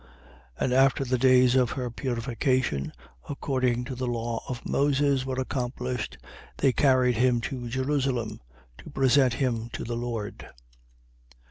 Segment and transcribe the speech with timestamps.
[0.59, 0.63] 2:22.
[0.65, 2.91] And after the days of her purification,
[3.29, 6.17] according to the law of Moses, were accomplished,
[6.57, 8.39] they carried him to Jerusalem,
[8.79, 10.49] to present him to the Lord: 2:23.